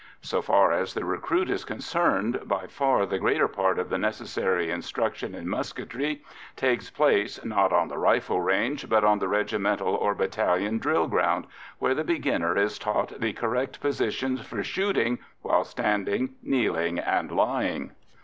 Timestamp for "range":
8.41-8.89